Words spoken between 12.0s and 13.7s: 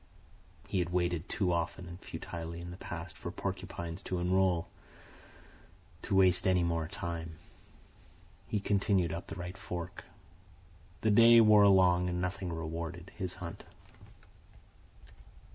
and nothing rewarded his hunt.